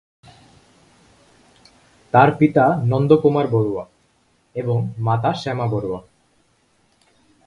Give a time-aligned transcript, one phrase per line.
[2.13, 3.85] তার পিতা নন্দকুমার বড়ুয়া
[4.55, 4.77] এবং
[4.97, 5.99] মাতা শ্যামা বড়ুয়া।